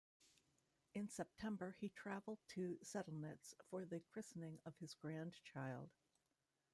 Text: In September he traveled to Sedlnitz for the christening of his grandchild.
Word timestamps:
In 0.95 1.07
September 1.09 1.75
he 1.79 1.89
traveled 1.89 2.39
to 2.55 2.79
Sedlnitz 2.83 3.53
for 3.69 3.85
the 3.85 3.99
christening 3.99 4.57
of 4.65 4.75
his 4.77 4.95
grandchild. 4.95 5.91